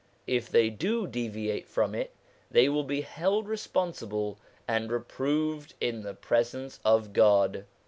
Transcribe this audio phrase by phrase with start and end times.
[0.25, 2.15] If they do deviate from it,
[2.49, 7.65] they will be held responsible and reproved in the presence of God.